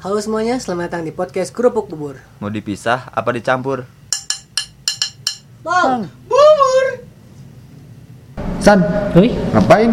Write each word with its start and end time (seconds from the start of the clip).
Halo 0.00 0.16
semuanya, 0.16 0.56
selamat 0.56 0.88
datang 0.88 1.02
di 1.04 1.12
podcast 1.12 1.52
Kerupuk 1.52 1.92
Bubur. 1.92 2.16
Mau 2.40 2.48
dipisah 2.48 3.12
apa 3.12 3.36
dicampur? 3.36 3.84
Bang, 5.60 6.08
San, 8.64 8.80
Woi, 9.12 9.36
ngapain? 9.52 9.92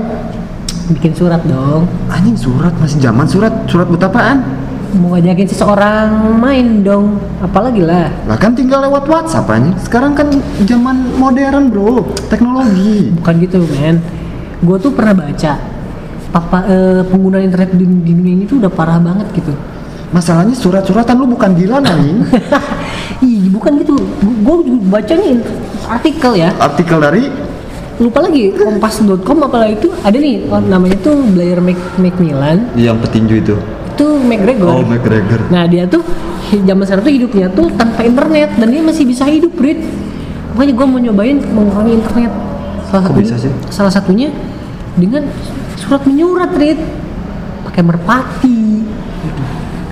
bikin 0.95 1.11
surat 1.11 1.43
dong. 1.43 1.91
Anjing 2.07 2.39
surat 2.39 2.71
masih 2.79 3.03
zaman 3.03 3.27
surat 3.27 3.51
surat 3.67 3.83
buat 3.91 3.99
apaan? 4.07 4.47
Mau 4.95 5.11
ngajakin 5.11 5.43
seseorang 5.51 6.39
main 6.39 6.87
dong. 6.87 7.19
Apalagi 7.43 7.83
lah. 7.83 8.07
Lah 8.31 8.39
kan 8.39 8.55
tinggal 8.55 8.87
lewat 8.87 9.11
WhatsApp 9.11 9.51
anjing. 9.51 9.75
Sekarang 9.83 10.15
kan 10.15 10.31
zaman 10.63 11.19
modern 11.19 11.67
bro, 11.67 12.07
teknologi. 12.31 13.11
Bukan 13.11 13.33
gitu, 13.43 13.59
men. 13.75 13.99
Gue 14.63 14.79
tuh 14.79 14.95
pernah 14.95 15.19
baca 15.19 15.59
papa 16.31 16.63
eh, 16.63 17.03
pengguna 17.03 17.43
internet 17.43 17.75
di, 17.75 17.83
di 17.83 18.11
dunia 18.15 18.33
ini 18.39 18.43
tuh 18.47 18.63
udah 18.63 18.71
parah 18.71 19.03
banget 19.03 19.27
gitu. 19.35 19.51
Masalahnya 20.15 20.55
surat-suratan 20.55 21.19
lu 21.19 21.27
bukan 21.27 21.51
gila 21.51 21.83
anjing. 21.83 22.23
Ih, 23.27 23.51
bukan 23.51 23.83
gitu. 23.83 23.95
Gue 24.43 24.55
bacanya 24.87 25.41
artikel 25.87 26.31
ya. 26.39 26.49
Artikel 26.59 26.99
dari 27.01 27.27
Lupa 27.97 28.21
lagi 28.21 28.53
kompas.com 28.53 29.49
apalah 29.49 29.73
itu 29.73 29.89
ada 30.05 30.13
nih 30.13 30.45
oh, 30.53 30.61
namanya 30.61 30.93
tuh 31.01 31.17
Blair 31.33 31.57
Mac 31.57 31.81
Macmillan 31.97 32.69
yang 32.77 33.01
petinju 33.01 33.41
itu. 33.41 33.57
itu 33.97 34.07
McGregor. 34.21 34.69
Oh, 34.69 34.85
McGregor. 34.85 35.49
Nah 35.49 35.65
dia 35.65 35.89
tuh 35.89 36.05
zaman 36.53 36.85
sekarang 36.85 37.03
tuh 37.09 37.13
hidupnya 37.17 37.49
tuh 37.49 37.65
tanpa 37.73 38.05
internet 38.05 38.53
dan 38.53 38.69
dia 38.69 38.85
masih 38.85 39.09
bisa 39.09 39.25
hidup, 39.25 39.49
Brit. 39.57 39.81
Makanya 40.53 40.73
gue 40.77 40.85
mau 40.85 40.99
nyobain 41.01 41.37
mengurangi 41.41 41.97
internet. 41.97 42.29
Salah 42.85 43.01
Kok 43.01 43.17
satunya, 43.17 43.25
bisa 43.25 43.35
sih? 43.41 43.51
Salah 43.73 43.89
satunya 43.89 44.29
dengan 44.93 45.25
surat 45.81 46.05
menyurat, 46.05 46.53
Brit. 46.53 46.77
Pakai 47.65 47.81
merpati. 47.81 48.76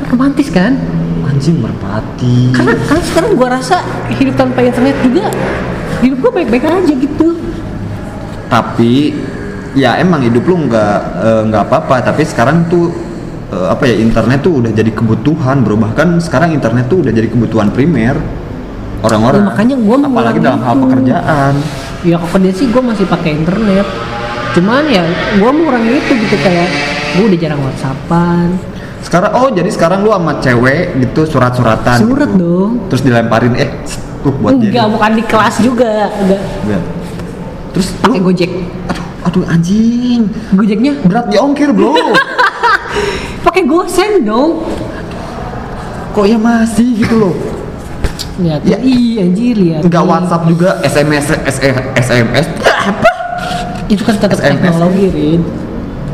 Romantis 0.10 0.50
kan? 0.54 0.78
Anjing 1.26 1.58
merpati. 1.60 2.54
Karena 2.54 2.74
karena 2.86 3.04
sekarang 3.04 3.32
gue 3.34 3.50
rasa 3.50 3.78
hidup 4.14 4.36
tanpa 4.38 4.62
internet 4.62 4.96
juga 5.02 5.26
hidup 6.06 6.18
gue 6.22 6.32
baik-baik 6.42 6.66
aja 6.66 6.94
gitu. 6.94 7.28
Tapi 8.46 8.94
ya 9.74 9.98
emang 10.00 10.22
hidup 10.24 10.46
lu 10.46 10.70
nggak 10.70 10.98
eh, 11.22 11.42
nggak 11.50 11.64
apa-apa. 11.66 12.06
Tapi 12.06 12.22
sekarang 12.24 12.70
tuh 12.70 12.94
eh, 13.52 13.68
apa 13.68 13.90
ya 13.90 13.96
internet 13.98 14.46
tuh 14.46 14.62
udah 14.62 14.72
jadi 14.72 14.92
kebutuhan 14.94 15.66
bro. 15.66 15.76
Bahkan 15.76 16.22
sekarang 16.22 16.54
internet 16.54 16.88
tuh 16.88 17.02
udah 17.02 17.12
jadi 17.12 17.28
kebutuhan 17.28 17.74
primer 17.74 18.22
orang-orang. 19.02 19.42
Ya, 19.42 19.48
makanya 19.50 19.76
gua 19.82 19.98
apalagi 20.02 20.40
dalam 20.40 20.62
hal 20.62 20.76
itu. 20.78 20.84
pekerjaan. 20.88 21.54
Ya 22.06 22.16
kalau 22.22 22.32
kerja 22.38 22.52
sih 22.54 22.68
gue 22.70 22.84
masih 22.86 23.06
pakai 23.10 23.32
internet. 23.34 23.88
Cuman 24.54 24.88
ya 24.88 25.04
gue 25.36 25.52
mengurangi 25.52 26.00
itu 26.00 26.12
gitu 26.16 26.38
kayak 26.40 26.70
gue 27.18 27.26
udah 27.34 27.40
jarang 27.42 27.62
whatsappan. 27.66 28.75
Sekarang 29.06 29.32
oh 29.38 29.54
jadi 29.54 29.70
sekarang 29.70 30.02
lu 30.02 30.10
sama 30.10 30.42
cewek 30.42 30.98
gitu 30.98 31.22
surat-suratan. 31.30 31.98
Surat 32.02 32.30
gitu. 32.34 32.42
dong. 32.42 32.72
Terus 32.90 33.02
dilemparin 33.06 33.54
eh 33.54 33.70
tuh 34.26 34.34
buat 34.42 34.58
dia. 34.58 34.74
Enggak, 34.74 34.88
bukan 34.98 35.12
di 35.14 35.24
kelas 35.30 35.56
juga. 35.62 36.10
Enggak. 36.26 36.42
Enggak. 36.66 36.84
Terus 37.78 37.88
lu 37.94 38.02
Pakai 38.02 38.22
Gojek. 38.26 38.52
aduh 38.90 39.06
aduh 39.30 39.44
anjing. 39.46 40.22
Gojeknya 40.58 40.94
Berat 41.06 41.26
di 41.30 41.38
ongkir, 41.38 41.70
Bro. 41.70 41.94
pakai 43.46 43.64
gosen 43.70 44.26
dong. 44.26 44.66
Kok 46.18 46.26
ya 46.26 46.38
masih 46.42 47.06
gitu 47.06 47.16
loh. 47.30 47.36
Lihat. 48.42 48.66
Ya. 48.66 48.82
Ih, 48.82 49.22
anjir 49.22 49.54
lihat. 49.54 49.82
Enggak. 49.86 50.02
WhatsApp 50.02 50.44
juga, 50.50 50.70
SMS 50.82 51.30
SMS 51.46 51.86
SMS. 52.02 52.46
Apa? 52.66 53.10
Itu 53.86 54.02
kan 54.02 54.18
tetap 54.18 54.40
teknologi, 54.42 55.14
Rin. 55.14 55.65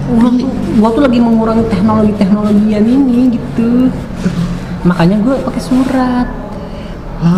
Gua 0.09 0.29
tuh, 0.33 0.49
gua 0.81 0.89
tuh 0.95 1.01
lagi 1.05 1.19
mengurangi 1.21 1.65
teknologi-teknologian 1.69 2.83
ini 2.83 3.37
gitu. 3.37 3.91
Makanya 4.81 5.21
gue 5.21 5.35
pakai 5.45 5.61
surat. 5.61 6.27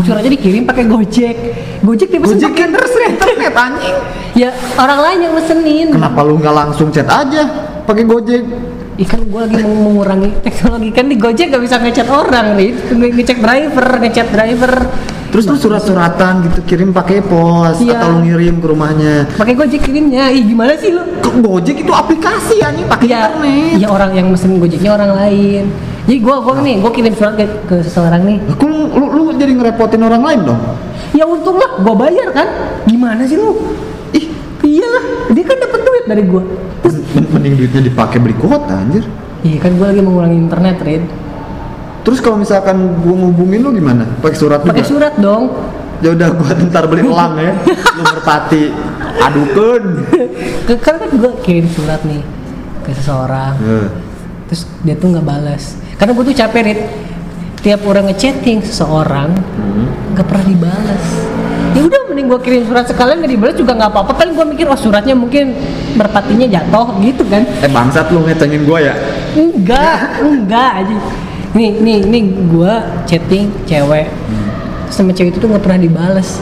Suratnya 0.07 0.31
dikirim 0.31 0.63
pakai 0.63 0.87
Gojek. 0.87 1.37
Gojek 1.83 2.07
dia 2.07 2.19
pesen 2.23 2.39
Gojek 2.39 2.55
pakai 2.55 2.63
kan 2.63 2.69
terus 2.71 2.93
internet 3.03 3.53
anjing. 3.53 3.97
Ya 4.33 4.49
orang 4.79 4.99
lain 5.03 5.17
yang 5.27 5.33
mesenin. 5.35 5.87
Kenapa 5.91 6.23
lu 6.23 6.39
nggak 6.39 6.55
langsung 6.55 6.87
chat 6.87 7.03
aja 7.03 7.43
pakai 7.83 8.07
Gojek? 8.07 8.47
Ikan 8.93 9.25
gue 9.25 9.39
lagi 9.41 9.57
mau 9.65 9.89
mengurangi 9.89 10.29
teknologi 10.45 10.93
kan 10.93 11.09
di 11.09 11.17
Gojek 11.17 11.49
gak 11.49 11.63
bisa 11.65 11.81
ngechat 11.81 12.05
orang 12.05 12.53
nih, 12.53 12.77
ngecek 12.93 13.41
driver, 13.41 13.87
ngechat 13.97 14.27
driver. 14.29 14.73
Terus 15.33 15.49
lu 15.49 15.57
surat-suratan 15.57 16.45
gitu 16.45 16.61
kirim 16.61 16.93
pakai 16.93 17.25
pos 17.25 17.81
Iya. 17.81 17.97
atau 17.97 18.13
lu 18.13 18.17
ngirim 18.21 18.61
ke 18.61 18.67
rumahnya. 18.69 19.25
Pakai 19.33 19.57
Gojek 19.57 19.81
kirimnya, 19.81 20.29
ih 20.29 20.45
gimana 20.45 20.77
sih 20.77 20.93
lu? 20.93 21.01
Ke 21.25 21.33
Gojek 21.41 21.81
itu 21.81 21.89
aplikasi 21.89 22.61
anjing 22.61 22.85
pakai 22.85 23.07
Ya, 23.09 23.33
internet. 23.33 23.81
ya 23.81 23.87
orang 23.89 24.11
yang 24.13 24.29
mesen 24.29 24.61
Gojeknya 24.61 24.93
orang 24.93 25.17
lain. 25.17 25.73
Jadi 26.05 26.19
gua 26.21 26.37
gua 26.45 26.61
nih, 26.61 26.77
gua 26.77 26.93
kirim 26.93 27.17
surat 27.17 27.33
ke, 27.33 27.49
ke 27.65 27.81
seseorang 27.81 28.21
nih. 28.21 28.37
Kok 28.45 28.67
lu, 28.69 28.93
lu, 28.93 29.05
lu 29.09 29.33
jadi 29.33 29.57
ngerepotin 29.57 30.05
orang 30.05 30.21
lain 30.21 30.39
dong? 30.45 30.61
Ya 31.17 31.25
untung 31.25 31.57
lah, 31.57 31.81
gua 31.81 31.97
bayar 31.97 32.29
kan. 32.29 32.45
Gimana 32.85 33.25
sih 33.25 33.41
lu? 33.41 33.57
Ih, 34.13 34.29
iyalah, 34.61 35.33
dia 35.33 35.41
kan 35.41 35.57
dapat 35.57 35.81
duit 35.81 36.05
dari 36.05 36.23
gua. 36.29 36.45
Terus, 36.83 36.95
Mending 37.31 37.53
duitnya 37.55 37.81
dipakai 37.81 38.19
beli 38.19 38.35
kuota 38.35 38.75
anjir. 38.75 39.05
iya 39.41 39.57
kan 39.57 39.75
gua 39.75 39.91
lagi 39.91 39.99
mengurangi 39.99 40.37
internet, 40.37 40.77
Red. 40.79 41.03
Terus 42.03 42.19
kalau 42.19 42.35
misalkan 42.35 42.75
gua 42.99 43.15
ngubungin 43.17 43.63
lu 43.63 43.71
gimana? 43.71 44.03
Pakai 44.19 44.35
surat 44.35 44.59
juga? 44.61 44.75
Pakai 44.75 44.85
surat 44.85 45.13
dong. 45.17 45.43
Ya 45.99 46.11
udah 46.11 46.29
gua 46.31 46.51
ntar 46.67 46.85
beli 46.85 47.03
elang 47.03 47.39
ya. 47.39 47.53
lu 47.95 48.03
merpati. 48.03 48.63
Adukeun. 49.23 49.83
Ke, 50.67 50.73
kan 50.77 50.99
kan 50.99 51.09
gua 51.15 51.31
kirim 51.39 51.67
surat 51.67 52.03
nih 52.03 52.19
ke 52.83 52.91
seseorang. 52.91 53.55
Eh, 53.57 53.87
Terus 54.47 54.61
dia 54.83 54.95
tuh 54.95 55.07
nggak 55.09 55.23
balas. 55.23 55.79
Karena 55.95 56.11
gua 56.11 56.23
tuh 56.23 56.35
capek, 56.35 56.61
Red. 56.67 56.79
Tiap 57.63 57.79
orang 57.87 58.11
ngechatting 58.11 58.59
seseorang, 58.59 59.31
nggak 60.11 60.27
pernah 60.27 60.43
dibalas. 60.43 61.03
Ya 61.73 61.81
udah 61.81 62.01
mending 62.09 62.27
gua 62.29 62.39
kirim 62.39 62.63
surat 62.69 62.85
sekalian 62.85 63.19
nggak 63.21 63.33
dibalas 63.33 63.55
juga 63.57 63.73
nggak 63.73 63.91
apa-apa 63.91 64.13
kan 64.13 64.27
gua 64.37 64.45
mikir 64.45 64.69
oh 64.69 64.77
suratnya 64.77 65.17
mungkin 65.17 65.57
merpatinya 65.97 66.45
jatuh 66.45 66.97
gitu 67.01 67.25
kan. 67.25 67.41
Eh 67.65 67.69
bangsat 67.69 68.13
lu 68.13 68.21
ngecengin 68.25 68.63
gua 68.63 68.79
ya? 68.79 68.93
Enggak, 69.33 70.21
enggak 70.21 70.71
aja. 70.85 70.95
Nih, 71.53 71.69
nih, 71.81 71.97
nih 72.05 72.23
gua 72.49 73.03
chatting 73.09 73.49
cewek. 73.65 74.09
Terus 74.89 74.95
sama 74.95 75.11
cewek 75.13 75.33
itu 75.33 75.41
tuh 75.41 75.49
nggak 75.49 75.63
pernah 75.65 75.79
dibales. 75.81 76.41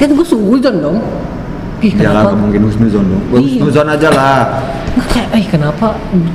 Kan 0.00 0.16
gue 0.16 0.26
suudon 0.26 0.76
dong. 0.80 0.98
Ih, 1.82 1.92
kenapa? 1.92 2.32
gak 2.32 2.38
mungkin 2.38 2.60
husnuzon 2.66 3.04
dong. 3.04 3.22
Iya. 3.36 3.58
Husnuzon 3.60 3.86
aja 3.90 4.08
lah. 4.14 4.40
Kayak, 5.10 5.28
eh 5.34 5.44
kenapa 5.50 5.86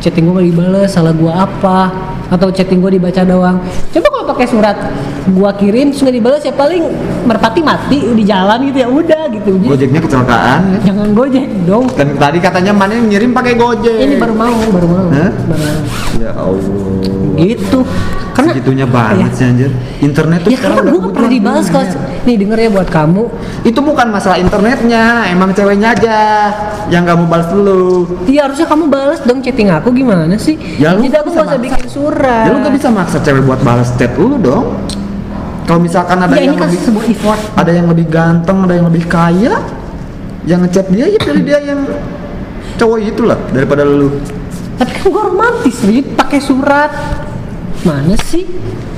chatting 0.04 0.28
gue 0.28 0.34
gak 0.38 0.48
dibales? 0.54 0.90
Salah 0.92 1.14
gua 1.16 1.48
apa? 1.48 1.92
Atau 2.28 2.52
chatting 2.52 2.84
gue 2.84 3.00
dibaca 3.00 3.22
doang? 3.24 3.58
Coba 3.92 4.08
kalau 4.12 4.26
pakai 4.36 4.48
surat, 4.48 4.76
gua 5.36 5.52
kirim 5.56 5.92
nggak 5.92 6.14
dibales 6.14 6.44
ya 6.44 6.54
paling 6.56 6.84
merpati 7.28 7.60
mati 7.64 8.00
di 8.16 8.24
jalan 8.24 8.64
gitu 8.72 8.78
ya 8.84 8.88
udah 8.88 9.24
gitu. 9.32 9.52
Gojeknya 9.60 10.00
kecelakaan. 10.04 10.60
jangan 10.88 11.08
gojek 11.16 11.48
dong. 11.68 11.86
Dan 11.96 12.16
tadi 12.16 12.38
katanya 12.40 12.72
mana 12.76 12.96
yang 12.96 13.08
ngirim 13.12 13.32
pakai 13.32 13.54
Gojek. 13.56 13.98
Ini 14.08 14.16
baru 14.20 14.34
mau, 14.36 14.60
baru 14.72 14.88
mau, 14.88 15.08
Hah? 15.12 15.32
baru 15.32 15.62
mau. 15.64 15.80
Ya 16.20 16.32
Allah. 16.36 16.64
Gitu. 17.38 17.80
Karena 18.38 18.54
Segitunya 18.54 18.86
banget 18.86 19.34
Ya. 19.34 19.34
sih 19.34 19.46
anjir. 19.50 19.72
Internet 19.98 20.46
tuh 20.46 20.50
Ya 20.54 20.58
karena 20.62 20.78
udah 20.78 20.92
gue 20.94 21.02
gak 21.02 21.14
pernah 21.18 21.32
dibahas 21.34 21.66
kalau 21.68 21.86
nih 22.22 22.36
denger 22.38 22.58
ya 22.60 22.70
buat 22.70 22.90
kamu 22.92 23.24
Itu 23.66 23.80
bukan 23.82 24.08
masalah 24.14 24.38
internetnya, 24.38 25.26
emang 25.26 25.50
ceweknya 25.52 25.98
aja 25.98 26.18
yang 26.88 27.02
gak 27.02 27.18
mau 27.18 27.26
balas 27.26 27.50
dulu. 27.50 28.06
Iya 28.30 28.46
harusnya 28.46 28.70
kamu 28.70 28.84
balas 28.88 29.20
dong 29.26 29.42
chatting 29.42 29.68
aku 29.68 29.90
gimana 29.90 30.38
sih? 30.38 30.54
Ya, 30.78 30.94
lu 30.94 31.02
Jadi 31.02 31.18
aku 31.18 31.30
gak 31.34 31.46
usah 31.50 31.58
bikin 31.58 31.86
surat. 31.90 32.46
Ya 32.46 32.52
lu 32.54 32.62
gak 32.62 32.76
bisa 32.78 32.88
maksa 32.94 33.18
cewek 33.20 33.42
buat 33.42 33.60
balas 33.60 33.90
chat 33.98 34.14
lu 34.16 34.38
dong. 34.38 34.78
Kalau 35.66 35.82
misalkan 35.82 36.16
ada 36.16 36.32
Ya 36.32 36.48
yang 36.48 36.56
kan 36.56 36.70
lebih 36.70 36.80
sebuah 36.80 37.06
effort. 37.10 37.42
ada 37.58 37.72
yang 37.74 37.90
lebih 37.90 38.06
ganteng, 38.08 38.58
ada 38.64 38.74
yang 38.78 38.88
lebih 38.88 39.04
kaya, 39.04 39.60
yang 40.48 40.64
ngechat 40.64 40.88
dia 40.88 41.10
ya 41.10 41.20
pilih 41.20 41.44
dia 41.44 41.60
yang 41.60 41.84
cowok 42.78 42.98
itulah 43.04 43.36
daripada 43.52 43.84
lu. 43.84 44.14
Tapi 44.78 44.92
kan 44.94 45.06
gue 45.10 45.24
romantis 45.28 45.82
nih 45.84 46.06
pakai 46.14 46.40
surat. 46.40 46.92
Mana 47.88 48.16
sih? 48.20 48.44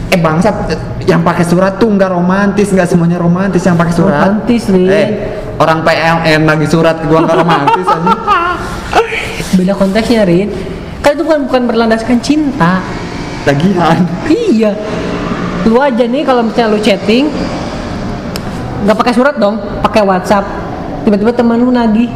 Eh 0.09 0.18
bangsat, 0.18 0.74
yang 1.06 1.21
pakai 1.21 1.45
surat 1.45 1.77
tuh 1.77 1.86
nggak 1.94 2.09
romantis, 2.09 2.74
nggak 2.74 2.89
semuanya 2.89 3.21
romantis 3.21 3.62
yang 3.62 3.77
pakai 3.77 3.94
surat. 3.94 4.25
Romantis, 4.25 4.65
Rin. 4.74 4.89
Eh, 4.89 5.07
orang 5.62 5.86
PLN 5.86 6.41
lagi 6.50 6.65
surat 6.65 6.97
ke 6.97 7.06
gua 7.06 7.21
nggak 7.21 7.38
romantis 7.38 7.86
aja. 7.86 8.18
Beda 9.62 9.74
konteksnya 9.77 10.25
Rin. 10.25 10.50
Kan 11.06 11.13
itu 11.13 11.21
bukan 11.21 11.45
bukan 11.45 11.62
berlandaskan 11.69 12.18
cinta. 12.25 12.81
Tagihan. 13.45 14.01
Iya. 14.25 14.74
Lu 15.69 15.77
aja 15.77 16.03
nih 16.09 16.25
kalau 16.25 16.41
misalnya 16.50 16.74
lu 16.74 16.80
chatting 16.81 17.30
nggak 18.80 18.97
pakai 18.97 19.13
surat 19.13 19.36
dong, 19.38 19.62
pakai 19.86 20.01
WhatsApp. 20.01 20.45
Tiba-tiba 21.06 21.30
teman 21.38 21.62
lu 21.62 21.69
nagih. 21.69 22.09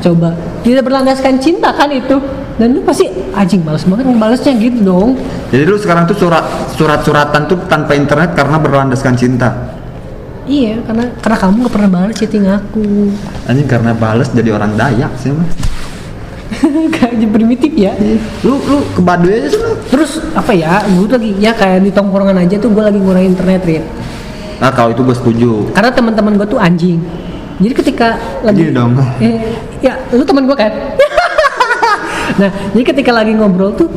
Coba. 0.00 0.32
Tidak 0.64 0.80
berlandaskan 0.80 1.36
cinta 1.36 1.76
kan 1.76 1.92
itu. 1.92 2.16
Dan 2.56 2.72
lu 2.72 2.80
pasti 2.80 3.04
anjing 3.30 3.60
males 3.60 3.84
banget 3.84 4.04
ngebalesnya 4.06 4.52
gitu 4.56 4.78
dong. 4.80 5.10
Jadi 5.52 5.62
lu 5.62 5.76
sekarang 5.76 6.08
tuh 6.08 6.16
surat 6.16 6.44
surat-suratan 6.72 7.42
tuh 7.44 7.58
tanpa 7.66 7.92
internet 7.92 8.32
karena 8.32 8.56
berlandaskan 8.56 9.12
cinta. 9.12 9.76
Iya, 10.46 10.78
karena 10.82 11.10
karena 11.18 11.36
kamu 11.36 11.54
gak 11.62 11.74
pernah 11.74 11.90
balas 11.90 12.14
chatting 12.14 12.46
aku. 12.46 13.12
Anjing 13.44 13.66
karena 13.66 13.92
bales 13.92 14.30
jadi 14.30 14.50
orang 14.50 14.72
Dayak 14.72 15.12
sih 15.18 15.30
mah. 15.30 15.44
Kayak 16.94 17.28
primitif 17.28 17.74
ya. 17.74 17.92
Lu 18.40 18.56
lu 18.56 18.78
ke 18.88 19.02
Baduy 19.02 19.36
aja 19.36 19.48
sih. 19.50 19.60
Terus 19.90 20.22
apa 20.32 20.54
ya 20.54 20.80
gue 20.86 21.06
lagi 21.06 21.30
ya 21.36 21.50
kayak 21.50 21.82
di 21.82 21.90
tongkrongan 21.90 22.38
aja 22.38 22.56
tuh 22.56 22.70
gue 22.70 22.80
lagi 22.80 22.96
ngurangin 22.96 23.34
internet 23.34 23.62
Rit 23.64 23.84
Nah 24.56 24.70
kalau 24.70 24.94
itu 24.94 25.02
gue 25.02 25.12
setuju. 25.12 25.50
karena 25.70 25.90
teman-teman 25.90 26.32
gue 26.34 26.46
tuh 26.46 26.56
anjing 26.56 26.96
jadi 27.56 27.72
ketika 27.74 28.08
lagi 28.40 28.68
Iya 28.68 28.72
dong. 28.72 28.96
eh, 29.18 29.36
ya 29.80 29.92
lu 30.10 30.22
teman 30.22 30.44
gue 30.44 30.54
kan 30.54 30.68
nah 32.36 32.50
jadi 32.72 32.84
ketika 32.92 33.10
lagi 33.12 33.32
ngobrol 33.32 33.72
tuh 33.72 33.88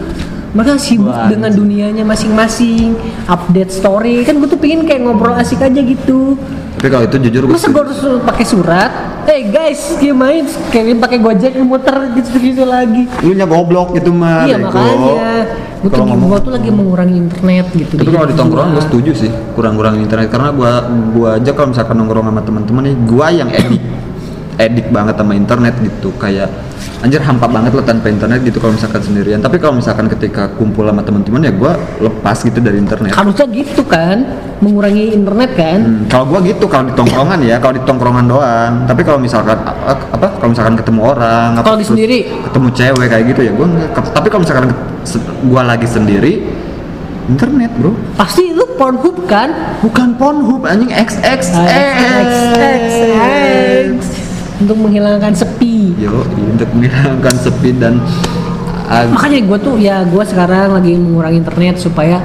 mereka 0.49 0.81
sibuk 0.81 1.13
Wah, 1.13 1.29
dengan 1.29 1.53
dunianya 1.53 2.01
masing-masing 2.01 2.97
update 3.29 3.69
story. 3.69 4.25
Kan 4.25 4.41
gue 4.41 4.49
tuh 4.49 4.57
pengen 4.57 4.81
kayak 4.85 5.05
ngobrol 5.05 5.37
asik 5.37 5.61
aja 5.61 5.77
gitu. 5.77 6.33
Tapi 6.79 6.89
kalau 6.89 7.05
itu 7.05 7.17
jujur 7.27 7.41
gue 7.45 7.53
masa 7.53 7.69
gue 7.69 7.83
harus 7.83 8.01
pakai 8.23 8.45
surat? 8.47 8.91
Hey 9.29 9.45
guys 9.51 9.99
gimana 10.01 10.47
kayak 10.73 10.97
pakai 10.97 11.19
gojek 11.21 11.53
muter 11.61 11.93
gitu 12.17 12.39
gitu 12.41 12.63
lagi. 12.65 13.05
Lu 13.21 13.35
nya 13.37 13.45
goblok 13.45 13.93
gitu 13.93 14.09
mah. 14.09 14.47
iya 14.49 14.57
makanya. 14.57 15.53
Gue 15.79 15.89
tuh 15.91 16.01
ngomong- 16.01 16.31
gua 16.33 16.39
tuh 16.41 16.51
lagi 16.55 16.69
mengurangi 16.73 17.15
internet 17.19 17.65
gitu. 17.71 17.93
Tapi 17.99 18.09
kalau 18.09 18.27
di 18.27 18.35
tongkrongan 18.35 18.69
gue 18.73 18.83
setuju 18.89 19.11
sih 19.15 19.31
kurang-kurangin 19.53 20.01
internet. 20.07 20.33
Karena 20.33 20.49
gua 20.49 20.87
gua 21.13 21.29
aja 21.37 21.51
kalau 21.53 21.75
misalkan 21.75 21.95
nongkrong 21.99 22.25
sama 22.25 22.41
teman-teman 22.41 22.81
nih 22.89 22.95
gua 23.05 23.27
yang 23.29 23.49
edik 23.53 23.81
edik 24.59 24.91
banget 24.91 25.15
sama 25.15 25.33
internet 25.33 25.73
gitu. 25.79 26.11
Kayak 26.19 26.51
anjir 26.99 27.23
hampa 27.23 27.47
banget 27.47 27.71
lo 27.71 27.79
tanpa 27.79 28.11
internet 28.11 28.43
gitu 28.43 28.59
kalau 28.59 28.75
misalkan 28.75 28.99
sendirian. 28.99 29.39
Tapi 29.39 29.55
kalau 29.55 29.79
misalkan 29.79 30.11
ketika 30.11 30.51
kumpul 30.53 30.83
sama 30.83 30.99
teman-teman 30.99 31.47
ya 31.47 31.51
gua 31.51 31.73
lepas 31.97 32.43
gitu 32.43 32.59
dari 32.59 32.75
internet. 32.77 33.15
Harusnya 33.15 33.47
gitu 33.47 33.87
kan? 33.87 34.19
Mengurangi 34.59 35.15
internet 35.15 35.55
kan? 35.55 35.79
Hmm, 35.79 36.03
kalau 36.11 36.27
gua 36.27 36.43
gitu 36.43 36.67
kalau 36.67 36.91
di 36.91 36.93
tongkrongan 36.93 37.39
ya 37.41 37.55
kalau 37.57 37.79
di 37.79 37.83
tongkrongan 37.87 38.25
doang. 38.27 38.73
Tapi 38.83 39.01
kalau 39.01 39.15
misalkan 39.17 39.55
apa, 39.63 39.95
apa 40.11 40.27
kalau 40.35 40.51
misalkan 40.51 40.75
ketemu 40.75 41.01
orang 41.07 41.55
Kalau 41.63 41.79
di 41.79 41.87
sendiri? 41.87 42.19
ketemu 42.27 42.67
cewek 42.75 43.07
kayak 43.07 43.25
gitu 43.31 43.41
ya 43.47 43.51
ke- 43.95 44.11
tapi 44.11 44.27
kalau 44.27 44.43
misalkan 44.43 44.67
gua 45.47 45.63
lagi 45.63 45.87
sendiri 45.87 46.43
internet 47.31 47.71
bro. 47.79 47.95
Pasti 48.19 48.51
lu 48.51 48.67
Pornhub 48.75 49.23
kan? 49.23 49.79
Bukan 49.79 50.19
Pornhub 50.19 50.67
anjing 50.67 50.91
XXX 50.91 51.55
XXX 52.59 54.18
untuk 54.59 54.77
menghilangkan 54.77 55.33
sepi. 55.33 55.95
Yo 55.95 56.23
untuk 56.23 56.67
menghilangkan 56.71 57.35
sepi 57.35 57.69
dan 57.73 57.99
ah, 58.85 59.07
makanya 59.07 59.39
gue 59.45 59.57
tuh 59.59 59.75
ya 59.75 60.03
gue 60.03 60.23
sekarang 60.23 60.75
lagi 60.75 60.93
mengurangi 60.95 61.39
internet 61.39 61.75
supaya 61.77 62.19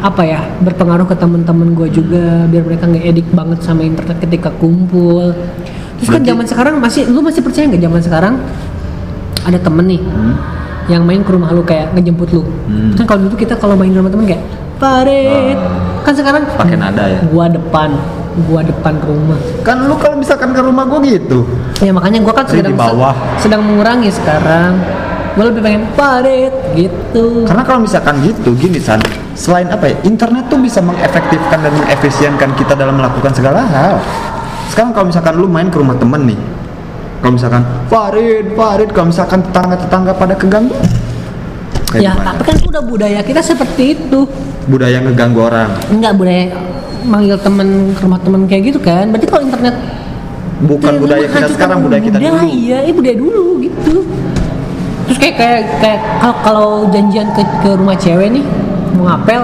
apa 0.00 0.22
ya 0.24 0.40
berpengaruh 0.60 1.04
ke 1.04 1.14
teman-teman 1.14 1.76
gue 1.76 1.88
juga 1.92 2.48
biar 2.48 2.62
mereka 2.64 2.88
nggak 2.88 3.04
edik 3.06 3.28
banget 3.30 3.58
sama 3.60 3.82
internet 3.82 4.16
ketika 4.18 4.48
kumpul. 4.54 5.34
Terus 6.00 6.08
kan 6.08 6.22
zaman 6.24 6.46
sekarang 6.46 6.74
masih 6.78 7.04
lu 7.06 7.20
masih 7.20 7.44
percaya 7.44 7.68
nggak 7.68 7.82
zaman 7.82 8.00
sekarang 8.00 8.34
ada 9.40 9.58
temen 9.58 9.84
nih 9.86 10.00
Hmm. 10.00 10.34
yang 10.88 11.02
main 11.04 11.20
ke 11.20 11.30
rumah 11.30 11.50
lu 11.50 11.60
kayak 11.60 11.92
ngejemput 11.92 12.28
lu? 12.30 12.42
Hmm. 12.66 12.92
kan 12.94 13.04
kalau 13.04 13.20
dulu 13.28 13.36
kita 13.36 13.54
kalau 13.54 13.76
main 13.76 13.88
ke 13.88 13.98
rumah 13.98 14.08
temen 14.08 14.24
kayak 14.26 14.42
parit 14.76 15.54
Ah. 15.54 16.00
kan 16.00 16.12
sekarang 16.12 16.42
pakai 16.50 16.76
nada 16.76 17.04
ya? 17.04 17.20
gua 17.28 17.44
depan 17.46 17.92
gua 18.48 18.60
depan 18.62 18.96
rumah. 18.98 19.36
Kan 19.60 19.84
lu 19.84 19.94
kalau 19.96 20.16
misalkan 20.16 20.50
ke 20.50 20.60
rumah 20.60 20.84
gua 20.84 21.04
gitu 21.04 21.44
ya 21.80 21.92
makanya 21.92 22.18
gua 22.20 22.34
kan 22.36 22.44
Jadi 22.46 22.60
sedang 22.62 22.72
di 22.72 22.78
bawah. 22.78 23.14
sedang 23.40 23.60
mengurangi 23.64 24.10
sekarang. 24.12 24.72
Gua 25.34 25.44
lebih 25.46 25.62
pengen 25.62 25.84
parit 25.94 26.54
gitu. 26.74 27.46
Karena 27.46 27.62
kalau 27.64 27.86
misalkan 27.86 28.20
gitu 28.20 28.52
gini 28.58 28.78
san 28.82 29.00
selain 29.32 29.70
apa 29.72 29.88
ya 29.88 29.96
internet 30.04 30.52
tuh 30.52 30.60
bisa 30.60 30.84
mengefektifkan 30.84 31.58
dan 31.64 31.72
mengefisienkan 31.72 32.50
kita 32.58 32.76
dalam 32.76 32.98
melakukan 32.98 33.32
segala 33.32 33.64
hal. 33.64 33.96
Sekarang 34.68 34.92
kalau 34.92 35.06
misalkan 35.08 35.34
lu 35.38 35.46
main 35.50 35.66
ke 35.72 35.78
rumah 35.80 35.96
temen 35.98 36.30
nih 36.30 36.40
kalau 37.20 37.36
misalkan 37.36 37.62
Farid 37.92 38.56
Farid 38.56 38.90
kalau 38.96 39.12
misalkan 39.12 39.38
tetangga 39.44 39.76
tetangga 39.76 40.12
pada 40.16 40.34
keganggu 40.34 40.72
kayak 41.92 42.00
ya 42.00 42.12
gimana? 42.16 42.26
tapi 42.32 42.42
kan 42.48 42.56
udah 42.64 42.82
budaya 42.86 43.20
kita 43.20 43.40
seperti 43.44 43.82
itu. 43.98 44.20
Budaya 44.70 45.02
ngeganggu 45.04 45.40
orang. 45.42 45.70
Enggak 45.92 46.12
budaya 46.16 46.44
manggil 47.04 47.36
temen 47.40 47.92
ke 47.92 48.00
rumah 48.04 48.20
temen 48.22 48.40
kayak 48.48 48.62
gitu 48.72 48.78
kan. 48.80 49.10
Berarti 49.12 49.26
kalau 49.28 49.42
internet 49.44 49.74
bukan 50.64 50.92
itu 50.96 51.00
budaya 51.00 51.26
kita 51.28 51.48
sekarang 51.56 51.78
budaya 51.84 52.02
kita 52.02 52.16
dulu. 52.20 52.46
budaya, 52.48 52.78
iya 52.84 52.92
budaya 52.92 53.16
dulu 53.16 53.44
gitu. 53.64 53.94
Terus 55.08 55.18
kayak 55.18 55.36
kayak 55.40 55.60
kayak 55.82 56.00
kalau 56.20 56.36
kalau 56.44 56.68
janjian 56.92 57.26
ke 57.34 57.42
ke 57.42 57.70
rumah 57.74 57.96
cewek 57.98 58.28
nih 58.30 58.44
mau 58.94 59.10
ngapel 59.10 59.42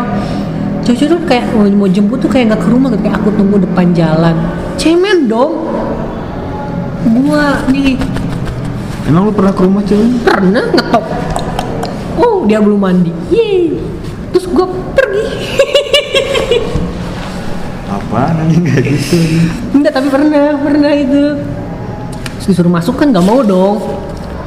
cewek 0.86 1.06
tuh 1.10 1.20
kayak 1.26 1.44
mau, 1.56 1.66
mau 1.66 1.88
jemput 1.90 2.18
tuh 2.22 2.30
kayak 2.30 2.54
nggak 2.54 2.62
ke 2.62 2.68
rumah 2.70 2.88
gitu 2.94 3.02
kayak 3.02 3.16
aku 3.18 3.28
tunggu 3.34 3.56
depan 3.62 3.86
jalan. 3.96 4.36
Cemen 4.76 5.26
dong. 5.26 5.66
Gua 7.06 7.62
nih. 7.70 7.98
Emang 9.06 9.30
lu 9.30 9.32
pernah 9.34 9.54
ke 9.54 9.62
rumah 9.62 9.82
cewek? 9.86 10.06
Pernah 10.26 10.64
ngetok 10.74 11.06
oh 12.20 12.44
dia 12.48 12.58
belum 12.60 12.80
mandi. 12.80 13.12
Yeay. 13.32 13.76
Terus 14.32 14.46
gua 14.52 14.66
pergi 14.94 15.24
apa 18.16 18.32
nanti 18.34 18.56
kayak 18.58 18.84
gitu 18.88 19.18
enggak 19.74 19.92
tapi 19.92 20.08
pernah 20.08 20.28
pernah 20.56 20.88
itu. 20.90 21.36
Terus 22.36 22.46
disuruh 22.48 22.70
masuk 22.70 22.96
kan 22.96 23.12
nggak 23.12 23.20
mau 23.22 23.40
dong. 23.40 23.76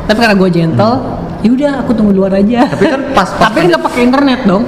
Tapi 0.06 0.18
karena 0.18 0.34
gue 0.34 0.50
gentle 0.50 0.96
ya 1.40 1.50
udah 1.50 1.72
aku 1.80 1.92
tunggu 1.94 2.12
luar 2.12 2.34
aja. 2.34 2.66
Tapi 2.66 2.84
kan 2.84 3.02
pas- 3.14 3.30
pas- 3.30 3.38
tapi 3.46 3.62
kan 3.62 3.68
nggak 3.70 3.84
pakai 3.84 4.02
internet 4.04 4.40
dong. 4.44 4.64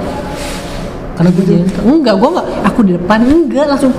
Karena 1.12 1.30
gue 1.30 1.44
gentle. 1.44 1.82
Enggak 1.84 2.14
gue 2.14 2.28
nggak 2.30 2.46
aku 2.62 2.80
di 2.80 2.92
depan 2.94 3.18
enggak 3.20 3.66
langsung. 3.66 3.90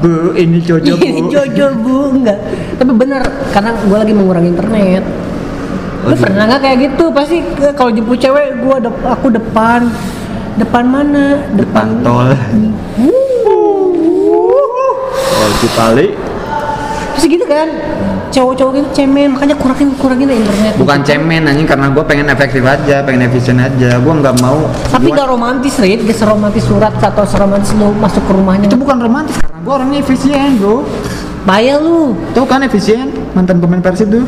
Bu 0.00 0.34
ini 0.34 0.58
cocok 0.58 0.96
Iya, 0.98 1.10
bu. 1.14 1.28
jojo 1.28 1.66
bu. 1.78 1.96
Enggak. 2.16 2.38
Tapi 2.74 2.90
bener 2.92 3.22
karena 3.52 3.70
gue 3.76 3.98
lagi 3.98 4.12
mengurangi 4.12 4.48
internet. 4.50 5.04
Lu 6.02 6.14
pernah 6.16 6.44
nggak 6.48 6.60
kayak 6.60 6.76
gitu? 6.82 7.04
Pasti 7.12 7.36
kalau 7.76 7.92
jemput 7.92 8.16
cewek 8.16 8.56
gue 8.56 8.76
dep- 8.80 9.04
aku 9.04 9.30
depan 9.30 9.86
depan 10.56 10.84
mana? 10.84 11.40
Depan 11.54 12.00
tol. 12.02 12.30
Tol 15.32 15.52
Cipali. 15.60 16.06
Terus 17.12 17.24
gitu 17.28 17.44
kan? 17.44 17.68
Cowok-cowok 18.32 18.72
itu 18.80 18.88
cemen. 18.96 19.36
Makanya 19.36 19.56
kurangin 19.60 19.92
kurangin 20.00 20.28
internet. 20.32 20.72
Bukan 20.80 20.98
cemen 21.04 21.44
anjing 21.44 21.68
karena 21.68 21.92
gue 21.92 22.04
pengen 22.04 22.26
efektif 22.32 22.64
aja 22.64 23.04
pengen 23.04 23.28
efisien 23.28 23.60
aja. 23.60 24.00
Gue 24.00 24.14
nggak 24.16 24.40
mau 24.40 24.64
tapi 24.88 25.12
gua- 25.12 25.20
gak 25.20 25.28
romantis 25.28 25.76
Rit. 25.76 26.00
Gak 26.08 26.16
seromantis 26.16 26.64
surat 26.64 26.96
atau 26.96 27.24
seromantis 27.28 27.76
lu 27.76 27.92
masuk 28.00 28.24
ke 28.24 28.32
rumahnya. 28.32 28.66
Itu 28.66 28.80
bukan 28.80 28.96
romantis 28.98 29.36
karena 29.36 29.60
gue 29.60 29.72
orangnya 29.72 29.98
efisien 30.00 30.56
bro. 30.56 30.80
Bayar 31.44 31.82
lu. 31.84 32.16
Tuh 32.32 32.48
kan 32.48 32.64
efisien 32.64 33.12
mantan 33.36 33.60
pemain 33.60 33.84
persib 33.84 34.08
tuh 34.08 34.24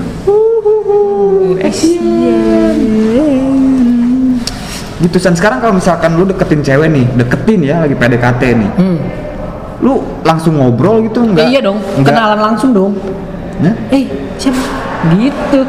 gitu 5.03 5.19
san 5.19 5.35
sekarang 5.35 5.59
kalau 5.59 5.75
misalkan 5.75 6.15
lu 6.15 6.23
deketin 6.23 6.63
cewek 6.63 6.87
nih 6.87 7.07
deketin 7.19 7.61
ya 7.67 7.83
lagi 7.83 7.95
PDKT 7.99 8.43
nih. 8.55 8.71
Hmm. 8.79 8.99
lu 9.83 10.01
langsung 10.23 10.57
ngobrol 10.57 11.03
gitu 11.05 11.21
enggak 11.21 11.51
iya 11.51 11.61
dong 11.61 11.77
enggak 11.99 12.15
kenalan 12.15 12.41
langsung 12.41 12.71
dong. 12.73 12.95
Nah, 13.61 13.75
eh 13.95 14.07
siapa? 14.39 14.63
Gitu. 15.15 15.61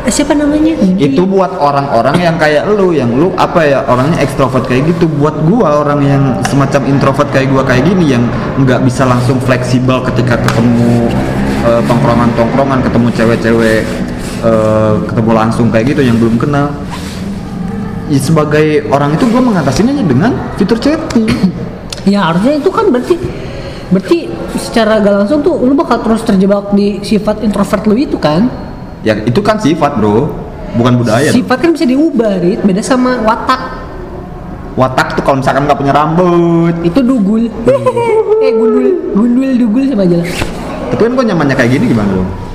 Eh, 0.00 0.12
siapa 0.12 0.32
namanya? 0.32 0.80
Itu 0.96 1.28
buat 1.28 1.60
orang-orang 1.60 2.16
yang 2.16 2.36
kayak 2.40 2.64
lu 2.72 2.96
yang 2.96 3.12
lu 3.12 3.36
apa 3.36 3.60
ya 3.68 3.84
orangnya 3.84 4.24
ekstrovert 4.24 4.64
kayak 4.64 4.96
gitu. 4.96 5.04
Buat 5.20 5.44
gua 5.44 5.84
orang 5.84 6.00
yang 6.00 6.24
semacam 6.48 6.88
introvert 6.88 7.28
kayak 7.28 7.52
gua 7.52 7.62
kayak 7.68 7.84
gini 7.84 8.16
yang 8.16 8.24
nggak 8.60 8.80
bisa 8.80 9.04
langsung 9.04 9.36
fleksibel 9.44 10.00
ketika 10.08 10.40
ketemu 10.40 11.08
eh, 11.68 11.80
tongkrongan-tongkrongan 11.84 12.80
ketemu 12.80 13.08
cewek-cewek 13.12 13.80
eh, 14.40 14.94
ketemu 15.04 15.30
langsung 15.36 15.68
kayak 15.68 15.92
gitu 15.92 16.00
yang 16.00 16.16
belum 16.16 16.40
kenal 16.40 16.72
ya, 18.10 18.18
sebagai 18.18 18.90
orang 18.90 19.14
itu 19.14 19.24
gua 19.30 19.40
mengatasinya 19.40 19.94
dengan 20.02 20.34
fitur 20.58 20.76
chatting 20.82 21.30
ya 22.04 22.26
harusnya 22.28 22.58
itu 22.58 22.70
kan 22.74 22.90
berarti 22.90 23.14
berarti 23.90 24.18
secara 24.58 24.98
gak 25.02 25.14
langsung 25.24 25.42
tuh 25.42 25.62
lu 25.62 25.74
bakal 25.78 26.02
terus 26.02 26.22
terjebak 26.26 26.74
di 26.74 27.02
sifat 27.02 27.42
introvert 27.46 27.82
lu 27.86 27.94
itu 27.98 28.18
kan? 28.18 28.50
Ya 29.06 29.16
itu 29.22 29.40
kan 29.40 29.56
sifat 29.62 29.96
bro. 29.98 30.30
Bukan 30.70 31.02
budaya 31.02 31.34
sifat 31.34 31.58
kan 31.58 31.70
bisa 31.74 31.82
diubah 31.86 32.38
Rit 32.38 32.62
beda 32.62 32.82
sama 32.82 33.18
watak. 33.26 33.82
Watak 34.78 35.18
tuh 35.18 35.22
kalau 35.26 35.42
misalkan 35.42 35.66
nggak 35.66 35.78
punya 35.78 35.90
rambut. 35.90 36.74
Itu 36.86 37.02
dugul. 37.02 37.50
Eh 38.40 38.52
gundul. 38.54 38.86
Gundul 39.10 39.50
dugul 39.58 39.82
sama 39.90 40.06
aja 40.06 40.22
lah. 40.22 40.30
Tapi 40.94 41.00
kan 41.06 41.12
gua 41.18 41.24
nyamannya 41.26 41.54
kayak 41.58 41.70
gini 41.74 41.90
gimana 41.90 42.10
dong 42.14 42.49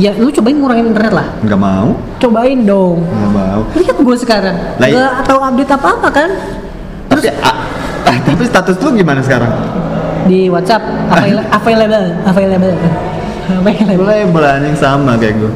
ya 0.00 0.16
lu 0.16 0.32
cobain 0.32 0.56
ngurangin 0.56 0.86
internet 0.96 1.12
lah. 1.12 1.26
Nggak 1.44 1.60
mau. 1.60 1.88
Cobain 2.16 2.58
dong. 2.64 3.04
Nggak 3.04 3.32
mau. 3.36 3.60
Lihat 3.76 3.96
gue 4.00 4.16
sekarang. 4.16 4.56
Lah, 4.80 4.86
iya. 4.88 4.96
nggak 4.96 5.14
tahu 5.28 5.38
update 5.44 5.72
apa 5.76 5.88
apa 6.00 6.08
kan? 6.08 6.30
Tapi 7.12 7.20
ah, 7.44 7.56
ah, 8.08 8.16
tapi 8.24 8.42
status 8.48 8.76
lu 8.80 8.88
gimana 8.96 9.20
sekarang? 9.20 9.52
Di 10.24 10.48
WhatsApp 10.48 10.82
avail- 11.12 11.48
available 11.60 12.06
available. 12.24 12.76
Available. 13.50 14.06
Label 14.08 14.44
anjing 14.46 14.76
sama 14.78 15.18
kayak 15.18 15.42
gue 15.42 15.52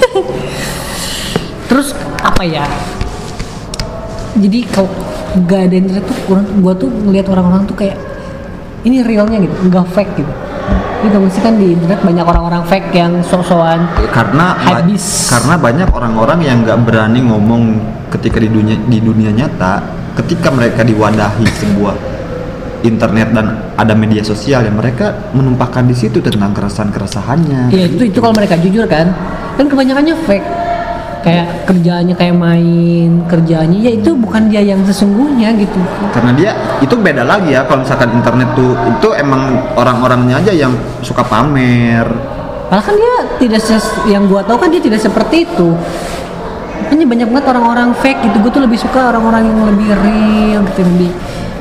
terus 1.70 1.94
apa 2.20 2.42
ya? 2.42 2.66
Jadi 4.34 4.66
kalau 4.70 4.90
nggak 5.38 5.60
ada 5.70 5.74
internet 5.78 6.04
tuh 6.10 6.18
kurang 6.26 6.46
gue 6.58 6.74
tuh 6.74 6.90
ngelihat 6.90 7.26
orang-orang 7.30 7.62
tuh 7.70 7.78
kayak 7.78 7.94
ini 8.82 9.06
realnya 9.06 9.38
gitu 9.38 9.54
nggak 9.70 9.86
fake 9.94 10.12
gitu 10.18 10.32
Itu 11.00 11.16
mesti 11.16 11.40
kan 11.40 11.56
di 11.56 11.72
internet 11.72 12.00
banyak 12.00 12.22
orang-orang 12.22 12.62
fake 12.64 12.92
yang 12.92 13.24
sok-sokan 13.24 13.88
karena 14.10 14.52
ba- 14.54 14.84
Habis. 14.84 15.32
karena 15.32 15.54
banyak 15.56 15.88
orang-orang 15.88 16.38
yang 16.40 16.56
nggak 16.60 16.78
berani 16.84 17.20
ngomong 17.24 17.62
ketika 18.08 18.36
di 18.36 18.48
dunia 18.48 18.76
di 18.76 18.98
dunia 19.00 19.32
nyata 19.32 19.80
ketika 20.14 20.52
mereka 20.52 20.84
diwadahi 20.84 21.46
sebuah 21.48 21.94
internet 22.80 23.28
dan 23.30 23.46
ada 23.76 23.92
media 23.92 24.20
sosial 24.20 24.64
yang 24.64 24.76
mereka 24.76 25.32
menumpahkan 25.32 25.84
di 25.84 25.92
situ 25.92 26.20
tentang 26.20 26.52
keresahan 26.52 26.88
keresahannya 26.88 27.68
Iya 27.68 27.86
itu 27.88 28.02
itu 28.08 28.18
kalau 28.18 28.32
mereka 28.32 28.56
jujur 28.56 28.84
kan, 28.84 29.12
kan 29.56 29.64
kebanyakannya 29.64 30.16
fake. 30.24 30.46
Kayak 31.20 31.68
kerjaannya 31.68 32.14
kayak 32.16 32.36
main, 32.36 33.10
kerjaannya 33.28 33.78
ya 33.84 33.92
itu 33.92 34.10
bukan 34.16 34.48
dia 34.48 34.64
yang 34.64 34.80
sesungguhnya 34.88 35.52
gitu. 35.60 35.76
karena 36.16 36.32
dia 36.32 36.50
itu 36.80 36.96
beda 36.96 37.28
lagi 37.28 37.52
ya 37.52 37.68
kalau 37.68 37.84
misalkan 37.84 38.08
internet 38.16 38.48
tuh 38.56 38.72
itu 38.88 39.08
emang 39.20 39.60
orang-orangnya 39.76 40.40
aja 40.40 40.52
yang 40.56 40.72
suka 41.04 41.20
pamer 41.20 42.08
Malah 42.70 42.84
kan 42.86 42.94
dia 42.94 43.14
tidak 43.42 43.60
ses 43.66 43.82
yang 44.06 44.30
gua 44.30 44.46
tahu 44.46 44.54
kan 44.54 44.70
dia 44.70 44.78
tidak 44.78 45.02
seperti 45.02 45.42
itu. 45.42 45.74
Makanya 46.86 47.06
banyak 47.06 47.28
banget 47.34 47.46
orang-orang 47.50 47.88
fake 47.98 48.22
gitu. 48.30 48.36
Gue 48.46 48.50
tuh 48.54 48.62
lebih 48.62 48.78
suka 48.78 49.10
orang-orang 49.10 49.42
yang 49.46 49.58
lebih 49.66 49.88
real 49.90 50.60
gitu, 50.70 50.86
lebih 50.86 51.10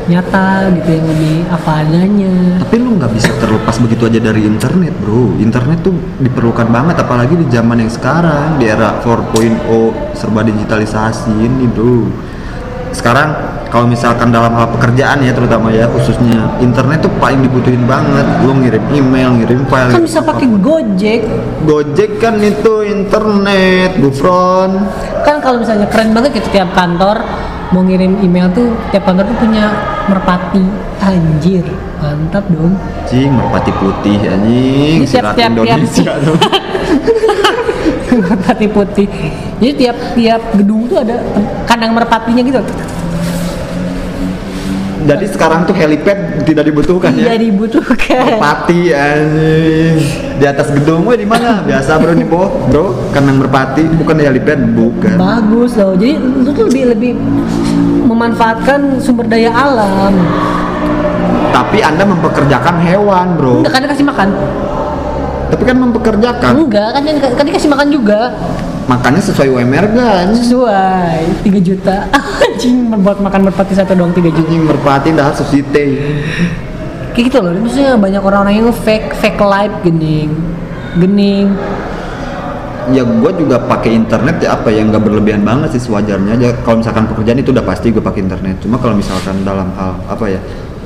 nyata 0.10 0.74
gitu, 0.74 0.90
yang 0.90 1.06
lebih 1.06 1.36
apa 1.54 1.72
adanya. 1.86 2.34
tapi 2.66 2.76
lu 2.82 2.98
nggak 2.98 3.12
bisa 3.14 3.32
terlepas 3.38 3.76
begitu 3.78 4.10
aja 4.10 4.20
dari 4.20 4.42
internet 4.44 4.94
bro. 4.98 5.38
Internet 5.38 5.86
tuh 5.86 5.96
diperlukan 6.20 6.68
banget 6.68 6.98
apalagi 6.98 7.38
di 7.38 7.46
zaman 7.54 7.86
yang 7.86 7.92
sekarang 7.94 8.58
di 8.58 8.66
era 8.66 8.98
4.0 9.06 9.70
serba 10.18 10.42
digitalisasi 10.42 11.32
ini 11.32 11.70
bro. 11.70 12.10
Sekarang 12.90 13.60
kalau 13.70 13.86
misalkan 13.86 14.34
dalam 14.34 14.50
hal 14.58 14.74
pekerjaan 14.74 15.22
ya 15.22 15.30
terutama 15.30 15.70
ya 15.70 15.86
khususnya 15.94 16.58
internet 16.58 17.06
tuh 17.06 17.14
paling 17.22 17.46
dibutuhin 17.46 17.86
banget. 17.86 18.26
Lu 18.42 18.58
ngirim 18.58 18.82
email 18.90 19.30
ngirim 19.38 19.62
file. 19.70 19.94
Kan 19.94 20.04
bisa 20.04 20.26
pakai 20.26 20.50
Gojek. 20.50 21.22
Gojek 21.70 22.18
kan 22.18 22.42
itu 22.42 22.82
internet 22.88 24.02
Gufron 24.02 24.90
Kan 25.22 25.38
kalau 25.44 25.62
misalnya 25.62 25.86
keren 25.92 26.16
banget 26.16 26.42
gitu 26.42 26.50
tiap 26.50 26.74
kantor 26.74 27.22
mau 27.70 27.86
ngirim 27.86 28.18
email 28.26 28.50
tuh 28.50 28.74
tiap 28.90 29.06
kantor 29.06 29.30
tuh 29.30 29.38
punya 29.38 29.70
merpati 30.10 30.64
anjir 31.00 31.66
mantap 31.96 32.46
dong 32.48 32.74
Cing, 33.06 33.30
merpati 33.30 33.72
putih 33.74 34.18
anjing, 34.26 35.06
sirat 35.06 35.34
tiap- 35.34 35.52
Indonesia 35.52 36.14
tuh. 36.26 36.38
merpati 38.10 38.68
putih 38.68 39.08
jadi 39.58 39.74
tiap 39.76 39.98
tiap 40.14 40.42
gedung 40.54 40.86
tuh 40.86 40.98
ada 40.98 41.22
kandang 41.64 41.94
merpatinya 41.94 42.42
gitu 42.42 42.62
Jadi 45.00 45.26
sekarang 45.26 45.64
tuh 45.64 45.72
helipad 45.72 46.44
tidak 46.44 46.68
dibutuhkan 46.68 47.16
ya. 47.16 47.32
iya 47.32 47.36
dibutuhkan 47.40 48.36
Merpati 48.36 48.92
anjing. 48.92 49.96
Di 50.36 50.46
atas 50.46 50.70
gedung 50.70 51.02
gue 51.02 51.16
di 51.16 51.24
mana? 51.24 51.64
Biasa 51.64 51.98
bro 51.98 52.12
nih 52.12 52.28
bro, 52.28 52.68
bro, 52.68 52.86
kandang 53.10 53.40
merpati 53.40 53.88
bukan 53.90 54.20
helipad, 54.20 54.60
bukan. 54.70 55.16
bagus 55.16 55.72
loh 55.74 55.96
jadi 55.96 56.14
lu 56.20 56.52
tuh 56.52 56.68
lebih 56.68 56.84
lebih 56.92 57.12
memanfaatkan 58.20 59.00
sumber 59.00 59.24
daya 59.26 59.48
alam 59.50 60.12
Tapi 61.50 61.80
Anda 61.80 62.04
mempekerjakan 62.04 62.76
hewan, 62.80 63.40
bro. 63.40 63.64
enggak 63.64 63.74
kan 63.74 63.88
kasih 63.88 64.04
makan 64.04 64.30
Tapi 65.50 65.64
kan 65.64 65.78
mempekerjakan. 65.80 66.52
enggak 66.58 66.90
kan 66.92 67.02
dia, 67.02 67.14
kan 67.16 67.44
dia 67.44 67.56
kasih 67.56 67.72
makan 67.72 67.88
juga 67.88 68.36
Makanya 68.86 69.22
sesuai 69.22 69.48
UMR 69.50 69.86
kan. 69.94 70.26
sesuai 70.36 71.48
3 71.48 71.64
juta 71.64 71.96
anjing 72.44 72.76
buat 72.92 73.18
makan 73.18 73.48
merpati 73.48 73.72
satu 73.72 73.96
doang 73.96 74.12
3 74.12 74.20
juta 74.28 74.44
Anjing 74.44 74.64
merpati 74.66 75.10
dah 75.14 75.32
susite. 75.32 75.88
kayak 77.10 77.24
gitu 77.26 77.40
loh 77.40 77.56
maksudnya 77.56 77.96
banyak 77.96 78.20
orang-orang 78.20 78.54
yang 78.58 78.70
fake 78.76 79.16
fake 79.16 79.40
life 79.40 79.74
gening 79.82 80.36
gening 80.96 81.56
Ya 82.90 83.04
gue 83.04 83.32
juga 83.36 83.60
pakai 83.60 83.92
internet 83.94 84.40
ya 84.40 84.54
apa 84.54 84.68
ya 84.68 84.82
nggak 84.82 85.00
berlebihan 85.00 85.42
banget 85.42 85.74
sih 85.74 85.84
sewajarnya 85.84 86.36
aja. 86.36 86.50
Kalau 86.60 86.80
misalkan 86.80 87.06
pekerjaan 87.06 87.38
itu 87.38 87.52
udah 87.52 87.62
pasti 87.62 87.90
gue 87.90 88.00
pakai 88.00 88.22
internet. 88.22 88.60
Cuma 88.60 88.76
kalau 88.76 88.94
misalkan 88.94 89.44
dalam 89.44 89.70
hal 89.74 90.00
apa 90.06 90.26
ya 90.26 90.42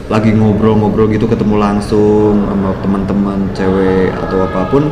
lagi 0.05 0.29
ngobrol-ngobrol 0.31 1.07
gitu 1.07 1.25
ketemu 1.25 1.55
langsung 1.57 2.43
sama 2.43 2.75
teman-teman 2.79 3.39
cewek 3.51 4.11
atau 4.13 4.43
apa 4.43 4.67
pun 4.67 4.83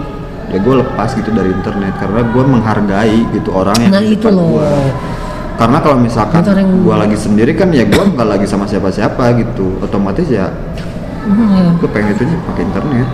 ya 0.47 0.57
gue 0.57 0.75
lepas 0.77 1.09
gitu 1.11 1.29
dari 1.29 1.51
internet 1.51 1.93
karena 1.95 2.23
gue 2.23 2.43
menghargai 2.45 3.19
gitu 3.29 3.51
orang 3.51 3.75
yang 3.77 3.91
Nah, 3.91 3.99
di 3.99 4.15
itu 4.15 4.23
depan 4.23 4.35
loh. 4.35 4.47
gua. 4.55 4.71
karena 5.55 5.77
kalau 5.77 5.97
misalkan 5.99 6.41
gue 6.81 6.95
lagi 6.97 7.13
sendiri 7.13 7.51
kan 7.53 7.69
ya 7.69 7.83
gue 7.83 8.03
nggak 8.07 8.23
lagi 8.25 8.47
sama 8.47 8.63
siapa-siapa 8.65 9.35
gitu 9.37 9.77
otomatis 9.79 10.25
ya 10.25 10.47
Hmm, 11.21 11.77
gue 11.77 11.85
pengen 11.85 12.15
itu 12.15 12.23
pakai 12.41 12.63
internet 12.65 13.07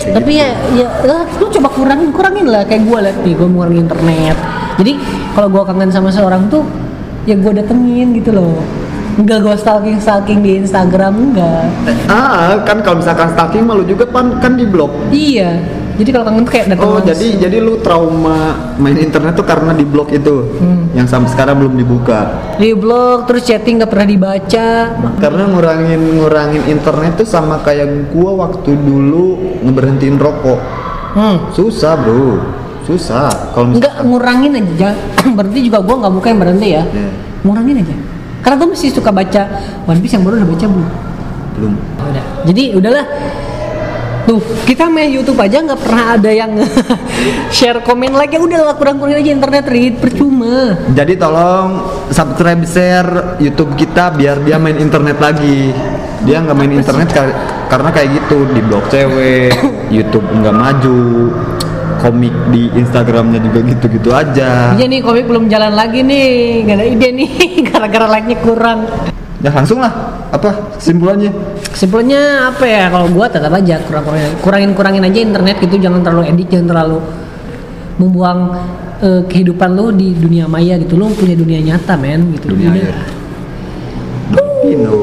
Tapi 0.00 0.32
gitu. 0.32 0.40
ya 0.40 0.48
ya 0.72 0.88
lah, 1.04 1.22
lu 1.36 1.46
coba 1.52 1.68
kurangin 1.68 2.10
kurangin 2.10 2.46
lah 2.48 2.64
kayak 2.64 2.88
gue 2.88 2.98
liat 3.04 3.16
nih 3.20 3.34
gue 3.36 3.48
ngurangin 3.48 3.84
internet. 3.84 4.36
Jadi 4.80 4.92
kalau 5.36 5.48
gue 5.52 5.62
kangen 5.68 5.90
sama 5.92 6.08
seorang 6.08 6.48
tuh 6.48 6.64
ya 7.28 7.36
gue 7.36 7.52
datengin 7.52 8.16
gitu 8.16 8.32
loh. 8.32 8.64
Enggak 9.20 9.44
gue 9.44 9.54
stalking 9.60 9.98
stalking 10.00 10.40
di 10.40 10.64
Instagram 10.64 11.12
enggak. 11.32 11.68
Ah 12.08 12.56
kan 12.64 12.80
kalau 12.80 13.04
misalkan 13.04 13.28
stalking 13.36 13.68
malu 13.68 13.84
juga 13.84 14.08
kan 14.08 14.40
kan 14.40 14.56
di 14.56 14.64
blok 14.64 14.88
iya 15.12 15.60
jadi 15.94 16.10
kalau 16.10 16.24
kangen 16.24 16.42
tuh 16.42 16.52
kayak 16.52 16.66
datang 16.68 16.82
Oh 16.82 16.92
langsung. 16.94 17.08
jadi 17.08 17.26
jadi 17.40 17.56
lu 17.58 17.74
trauma 17.78 18.38
main 18.76 18.94
internet 18.94 19.32
tuh 19.32 19.42
karena 19.42 19.70
di 19.70 19.82
blok 19.82 20.10
itu 20.10 20.36
Hmm. 20.56 20.90
yang 20.92 21.04
sampai 21.04 21.28
sekarang 21.28 21.58
belum 21.58 21.74
dibuka. 21.74 22.20
di 22.56 22.70
blog 22.72 23.24
terus 23.24 23.42
chatting 23.42 23.78
nggak 23.78 23.88
pernah 23.88 24.06
dibaca 24.06 24.68
Karena 25.16 25.42
ngurangin 25.46 26.00
ngurangin 26.16 26.62
internet 26.66 27.12
tuh 27.16 27.26
sama 27.26 27.58
kayak 27.60 27.86
gua 28.10 28.34
waktu 28.40 28.70
dulu 28.72 29.26
ngeberhentiin 29.60 30.16
rokok. 30.16 30.60
hmm. 31.12 31.36
Susah 31.50 31.94
bro, 31.94 32.38
susah. 32.82 33.50
Kalau 33.50 33.70
Enggak 33.70 33.90
misalkan 33.92 34.06
ngurangin 34.06 34.52
aja 34.56 34.90
berarti 35.36 35.58
juga 35.60 35.78
gue 35.78 35.94
nggak 35.96 36.12
buka 36.12 36.26
yang 36.28 36.40
berhenti 36.40 36.68
ya 36.70 36.82
Iya. 36.84 37.10
ngurangin 37.40 37.76
aja 37.78 37.96
karena 38.40 38.56
gue 38.56 38.68
masih 38.70 38.88
suka 38.90 39.10
baca 39.10 39.42
One 39.84 40.00
Piece 40.00 40.12
yang 40.12 40.22
baru 40.22 40.34
udah 40.36 40.48
baca 40.48 40.64
belum 40.66 40.88
belum. 41.52 41.72
udah 42.00 42.24
jadi 42.42 42.62
udahlah 42.72 43.04
tuh 44.22 44.38
kita 44.64 44.86
main 44.86 45.08
YouTube 45.08 45.36
aja 45.36 45.60
nggak 45.60 45.80
pernah 45.80 46.04
ada 46.14 46.30
yang 46.30 46.52
share 47.56 47.80
komen 47.80 48.12
like 48.12 48.30
ya 48.30 48.38
udahlah 48.38 48.74
kurang-kurangin 48.74 49.20
aja 49.20 49.30
internet 49.32 49.64
read 49.66 49.94
percuma 49.96 50.76
Jadi 50.90 51.14
tolong 51.14 51.68
subscribe 52.08 52.62
share 52.64 53.10
YouTube 53.36 53.74
kita 53.74 54.10
biar 54.10 54.40
dia 54.40 54.56
main 54.56 54.76
internet 54.76 55.16
lagi. 55.16 55.70
Dia 56.20 56.40
nggak 56.40 56.52
main 56.52 56.72
internet 56.74 57.08
kar- 57.08 57.36
karena 57.66 57.88
kayak 57.88 58.08
gitu 58.12 58.44
di 58.50 58.60
blog 58.60 58.84
cewek, 58.88 59.56
YouTube 59.96 60.26
nggak 60.26 60.52
maju, 60.52 61.00
komik 61.96 62.34
di 62.50 62.68
Instagramnya 62.72 63.40
juga 63.40 63.60
gitu-gitu 63.64 64.10
aja. 64.10 64.74
iya 64.74 64.84
nih 64.84 65.00
komik 65.00 65.24
belum 65.24 65.48
jalan 65.48 65.72
lagi 65.72 66.00
nih 66.00 66.28
gak 66.64 66.76
ada 66.76 66.86
ide 66.86 67.08
nih 67.14 67.30
gara-gara 67.68 68.06
like-nya 68.10 68.36
kurang 68.40 68.84
Ya 69.40 69.48
langsung 69.48 69.80
lah. 69.80 69.88
Apa 70.28 70.52
kesimpulannya? 70.76 71.32
Kesimpulannya 71.70 72.50
apa 72.50 72.64
ya 72.66 72.84
kalau 72.90 73.06
gua 73.10 73.26
tetap 73.30 73.54
aja 73.54 73.78
kurang-kurangin 73.86 74.32
kurangin 74.42 74.70
kurangin 74.74 75.02
aja 75.06 75.18
internet 75.22 75.56
gitu 75.62 75.78
jangan 75.78 76.02
terlalu 76.02 76.28
edit 76.28 76.48
jangan 76.50 76.66
terlalu 76.70 76.98
membuang 78.00 78.40
eh, 79.04 79.22
kehidupan 79.28 79.76
lu 79.76 79.92
di 79.92 80.16
dunia 80.16 80.48
maya 80.48 80.80
gitu. 80.80 80.96
Lu 80.96 81.12
punya 81.12 81.36
dunia 81.36 81.60
nyata 81.60 82.00
men 82.00 82.32
gitu. 82.32 82.56
Dunia. 82.56 82.88
Dino. 84.64 84.96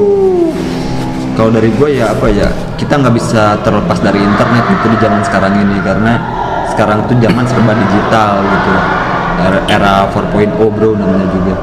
Kalau 1.38 1.54
dari 1.54 1.70
gue 1.70 1.88
ya 2.02 2.10
apa 2.10 2.26
ya 2.34 2.50
kita 2.74 2.98
nggak 2.98 3.14
bisa 3.14 3.62
terlepas 3.62 4.02
dari 4.02 4.18
internet 4.18 4.64
gitu 4.74 4.86
di 4.90 4.98
zaman 4.98 5.22
sekarang 5.22 5.54
ini 5.54 5.78
karena 5.86 6.12
sekarang 6.74 7.06
tuh 7.06 7.14
zaman 7.22 7.46
serba 7.46 7.72
digital 7.78 8.42
gitu. 8.42 8.72
Era, 9.38 9.58
era 9.70 9.92
4.0 10.10 10.58
bro 10.58 10.98
namanya 10.98 11.30
juga 11.30 11.54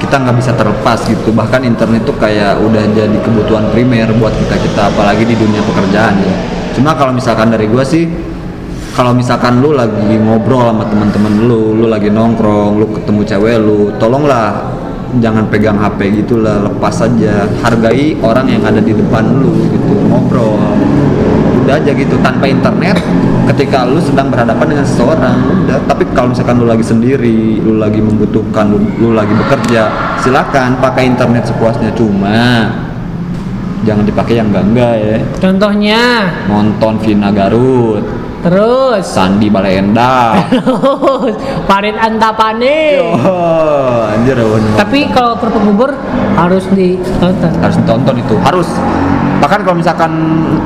kita 0.00 0.16
nggak 0.16 0.36
bisa 0.40 0.56
terlepas 0.56 1.04
gitu. 1.04 1.30
Bahkan 1.30 1.62
internet 1.68 2.08
tuh 2.08 2.16
kayak 2.16 2.56
udah 2.64 2.82
jadi 2.96 3.18
kebutuhan 3.20 3.68
primer 3.70 4.08
buat 4.16 4.32
kita 4.32 4.56
kita 4.56 4.82
apalagi 4.90 5.28
di 5.28 5.36
dunia 5.36 5.60
pekerjaan 5.60 6.16
ya. 6.18 6.34
Cuma 6.72 6.96
kalau 6.96 7.12
misalkan 7.12 7.52
dari 7.52 7.68
gue 7.68 7.84
sih 7.84 8.08
kalau 8.90 9.14
misalkan 9.14 9.62
lu 9.62 9.70
lagi 9.76 10.18
ngobrol 10.18 10.66
sama 10.66 10.82
teman-teman 10.88 11.46
lu, 11.46 11.78
lu 11.78 11.86
lagi 11.86 12.10
nongkrong, 12.10 12.80
lu 12.82 12.90
ketemu 12.90 13.20
cewek 13.22 13.56
lu, 13.62 13.94
tolonglah 14.02 14.66
jangan 15.22 15.46
pegang 15.46 15.78
HP 15.78 16.22
gitu 16.22 16.42
lah, 16.42 16.58
lepas 16.66 17.02
aja, 17.02 17.46
hargai 17.62 18.18
orang 18.22 18.46
yang 18.50 18.62
ada 18.66 18.82
di 18.82 18.90
depan 18.90 19.30
lu 19.38 19.66
gitu, 19.70 19.94
ngobrol. 20.10 20.58
Udah 21.60 21.76
aja 21.76 21.90
gitu 21.92 22.16
tanpa 22.20 22.46
internet 22.46 22.96
ketika 23.48 23.84
lu 23.84 23.98
sedang 23.98 24.30
berhadapan 24.30 24.66
dengan 24.68 24.86
seseorang, 24.86 25.36
udah. 25.66 25.78
Tapi 25.84 26.02
kalau 26.14 26.32
misalkan 26.32 26.56
lu 26.56 26.66
lagi 26.66 26.82
sendiri, 26.82 27.60
lu 27.60 27.76
lagi 27.76 27.98
membutuhkan, 27.98 28.70
lu, 28.70 28.78
lu 28.96 29.12
lagi 29.12 29.34
bekerja, 29.34 29.90
silakan 30.18 30.78
pakai 30.78 31.10
internet 31.10 31.44
sepuasnya 31.46 31.90
cuma 31.92 32.70
jangan 33.80 34.04
dipakai 34.04 34.36
yang 34.36 34.52
enggak-enggak 34.52 34.94
ya. 35.00 35.16
contohnya 35.40 36.28
Nonton 36.46 37.00
Vina 37.00 37.32
Garut, 37.32 38.04
terus 38.44 39.00
Sandi 39.08 39.48
Balenda. 39.48 40.36
terus 40.52 41.32
Farid 41.64 41.96
Antapani 41.96 43.00
Oh, 43.00 44.04
anjir 44.12 44.36
bener. 44.36 44.76
tapi 44.76 45.08
kalau 45.08 45.32
kerupuk 45.40 45.64
bubur 45.64 45.90
harus 46.36 46.68
ditonton 46.70 47.52
harus 47.56 47.76
ditonton 47.80 48.16
itu 48.20 48.36
harus 48.44 48.68
bahkan 49.40 49.60
kalau 49.60 49.74
misalkan 49.74 50.12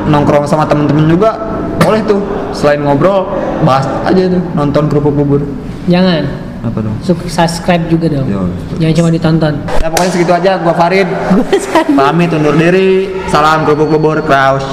nongkrong 0.06 0.44
sama 0.44 0.66
temen-temen 0.66 1.06
juga 1.08 1.30
boleh 1.78 2.02
tuh 2.02 2.20
selain 2.50 2.80
ngobrol 2.80 3.30
bahas 3.62 3.86
aja 4.04 4.26
tuh 4.28 4.42
nonton 4.52 4.84
kerupuk 4.86 5.14
bubur 5.14 5.40
Jangan. 5.86 6.24
apa 6.60 6.78
dong 6.80 6.96
Sub- 6.98 7.20
subscribe 7.24 7.84
juga 7.86 8.08
dong. 8.10 8.24
Yo. 8.24 8.42
Jangan 8.78 8.94
cuma 8.96 9.08
ditonton. 9.10 9.54
ya 9.78 9.86
pokoknya 9.86 10.10
segitu 10.10 10.32
aja 10.32 10.50
gua 10.58 10.72
Farid 10.72 11.04
pamit 11.98 12.32
undur 12.32 12.56
diri 12.56 12.90
salam 13.28 13.62
kerupuk 13.62 13.88
bubur 13.90 14.18
kraus 14.20 14.64